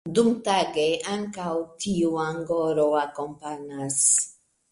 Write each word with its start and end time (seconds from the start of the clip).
Dumtage, 0.17 0.85
ankaŭ 1.15 1.51
tiu 1.85 2.17
angoro 2.23 2.87
akompanas. 3.05 4.01